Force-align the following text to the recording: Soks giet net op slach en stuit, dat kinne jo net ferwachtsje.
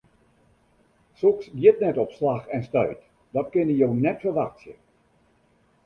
Soks 1.19 1.51
giet 1.59 1.83
net 1.85 2.01
op 2.05 2.15
slach 2.17 2.47
en 2.57 2.63
stuit, 2.63 3.07
dat 3.39 3.53
kinne 3.55 3.79
jo 3.83 3.93
net 4.03 4.19
ferwachtsje. 4.25 4.73